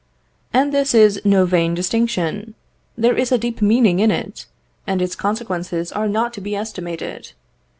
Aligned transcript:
"And 0.51 0.73
this 0.73 0.95
is 0.95 1.21
no 1.23 1.45
vain 1.45 1.75
distinction; 1.75 2.55
there 2.97 3.15
is 3.15 3.31
a 3.31 3.37
deep 3.37 3.61
meaning 3.61 3.99
in 3.99 4.09
it, 4.09 4.47
and 4.87 4.99
its 4.99 5.15
consequences 5.15 5.91
are 5.91 6.07
not 6.07 6.33
to 6.33 6.41
be 6.41 6.55
estimated. 6.55 7.33